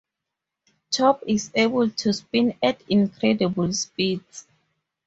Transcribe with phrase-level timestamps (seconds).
[0.89, 4.47] Top is able to spin at incredible speeds.